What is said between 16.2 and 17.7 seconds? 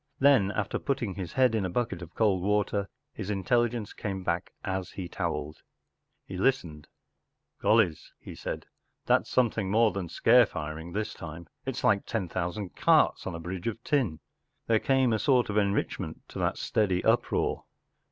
to that steady uproar.